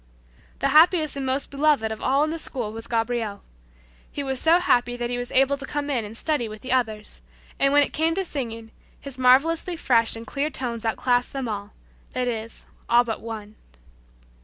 [0.57, 3.43] The happiest and most beloved of all in the school was Gabriel.
[4.11, 6.71] He was so happy that he was able to come in and study with the
[6.71, 7.21] others;
[7.59, 11.73] and when it came to singing, his marvelously fresh and clear tones outclassed them all
[12.15, 13.53] that is, all but one.